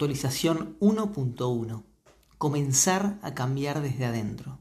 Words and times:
Actualización 0.00 0.78
1.1. 0.80 1.84
Comenzar 2.38 3.18
a 3.20 3.34
cambiar 3.34 3.82
desde 3.82 4.06
adentro. 4.06 4.58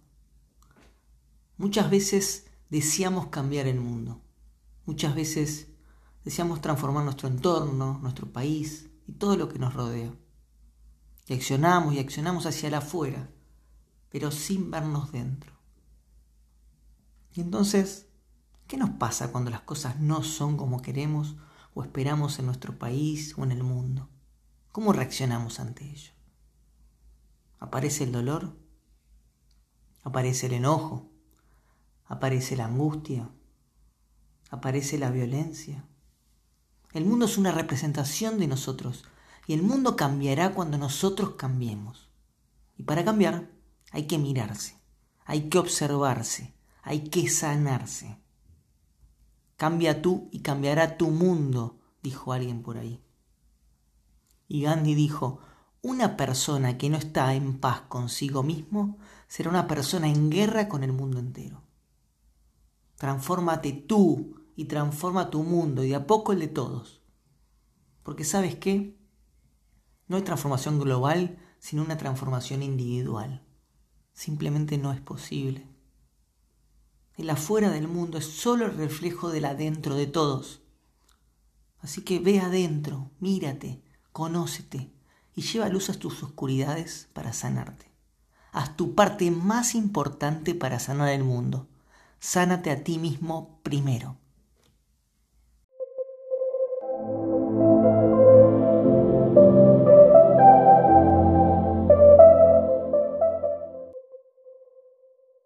Muchas 1.56 1.90
veces 1.90 2.48
deseamos 2.70 3.28
cambiar 3.28 3.66
el 3.66 3.80
mundo. 3.80 4.22
Muchas 4.86 5.16
veces 5.16 5.70
deseamos 6.26 6.60
transformar 6.60 7.06
nuestro 7.06 7.30
entorno, 7.30 8.00
nuestro 8.02 8.34
país 8.34 8.90
y 9.08 9.14
todo 9.14 9.38
lo 9.38 9.48
que 9.48 9.60
nos 9.60 9.74
rodea. 9.74 10.14
Y 11.28 11.34
accionamos 11.36 11.94
y 11.94 12.00
accionamos 12.00 12.46
hacia 12.46 12.68
el 12.68 12.74
afuera, 12.74 13.32
pero 14.10 14.32
sin 14.32 14.70
vernos 14.70 15.14
dentro. 15.14 15.54
Y 17.34 17.40
entonces, 17.40 18.10
¿qué 18.68 18.76
nos 18.76 18.90
pasa 18.90 19.32
cuando 19.32 19.52
las 19.52 19.62
cosas 19.62 20.02
no 20.02 20.22
son 20.22 20.58
como 20.58 20.82
queremos 20.82 21.38
o 21.74 21.84
esperamos 21.84 22.40
en 22.40 22.48
nuestro 22.48 22.78
país 22.78 23.36
o 23.38 23.46
en 23.46 23.54
el 23.54 23.64
mundo? 23.64 24.10
¿Cómo 24.72 24.94
reaccionamos 24.94 25.60
ante 25.60 25.84
ello? 25.84 26.12
¿Aparece 27.60 28.04
el 28.04 28.12
dolor? 28.12 28.56
¿Aparece 30.04 30.46
el 30.46 30.54
enojo? 30.54 31.10
¿Aparece 32.06 32.56
la 32.56 32.66
angustia? 32.66 33.30
¿Aparece 34.52 35.00
la 35.00 35.10
violencia? 35.10 35.86
El 36.94 37.06
mundo 37.06 37.26
es 37.26 37.38
una 37.38 37.52
representación 37.52 38.40
de 38.40 38.48
nosotros 38.48 39.06
y 39.48 39.54
el 39.54 39.64
mundo 39.64 39.96
cambiará 39.96 40.54
cuando 40.54 40.78
nosotros 40.78 41.32
cambiemos. 41.32 42.10
Y 42.78 42.84
para 42.84 43.04
cambiar 43.04 43.50
hay 43.92 44.06
que 44.06 44.20
mirarse, 44.20 44.80
hay 45.26 45.50
que 45.50 45.58
observarse, 45.58 46.54
hay 46.84 47.10
que 47.10 47.28
sanarse. 47.28 48.18
Cambia 49.58 50.02
tú 50.02 50.30
y 50.32 50.42
cambiará 50.42 50.98
tu 50.98 51.10
mundo, 51.10 51.80
dijo 52.02 52.34
alguien 52.34 52.62
por 52.62 52.78
ahí. 52.78 53.04
Y 54.50 54.64
Gandhi 54.64 54.96
dijo, 54.96 55.40
una 55.82 56.18
persona 56.18 56.78
que 56.78 56.90
no 56.90 56.98
está 56.98 57.34
en 57.36 57.60
paz 57.60 57.82
consigo 57.88 58.44
mismo 58.44 58.98
será 59.28 59.50
una 59.50 59.68
persona 59.68 60.10
en 60.10 60.30
guerra 60.30 60.68
con 60.68 60.84
el 60.84 60.92
mundo 60.92 61.20
entero. 61.20 61.62
Transfórmate 62.98 63.72
tú 63.72 64.44
y 64.58 64.66
transforma 64.66 65.30
tu 65.30 65.44
mundo 65.44 65.86
y 65.86 65.94
a 65.94 66.06
poco 66.06 66.34
el 66.34 66.40
de 66.40 66.48
todos. 66.48 67.02
Porque 68.04 68.26
sabes 68.26 68.56
qué? 68.56 68.98
No 70.08 70.18
hay 70.18 70.24
transformación 70.24 70.80
global 70.80 71.38
sino 71.60 71.84
una 71.84 71.98
transformación 71.98 72.64
individual. 72.64 73.46
Simplemente 74.14 74.78
no 74.78 74.92
es 74.92 75.02
posible. 75.02 75.68
El 77.18 77.30
afuera 77.30 77.70
del 77.70 77.88
mundo 77.88 78.18
es 78.18 78.26
solo 78.26 78.66
el 78.66 78.78
reflejo 78.78 79.30
del 79.30 79.46
adentro 79.46 79.96
de 79.96 80.08
todos. 80.08 80.62
Así 81.80 82.02
que 82.02 82.20
ve 82.20 82.40
adentro, 82.40 83.12
mírate, 83.20 83.84
conócete 84.20 84.92
y 85.34 85.44
lleva 85.44 85.70
luz 85.70 85.90
a 85.90 85.94
tus 85.94 86.24
oscuridades 86.24 87.08
para 87.14 87.32
sanarte. 87.32 87.90
Haz 88.52 88.76
tu 88.76 88.94
parte 88.94 89.32
más 89.32 89.76
importante 89.76 90.54
para 90.54 90.78
sanar 90.78 91.08
el 91.08 91.24
mundo. 91.24 91.70
Sánate 92.20 92.70
a 92.70 92.84
ti 92.84 92.98
mismo 92.98 93.62
primero. 93.64 94.18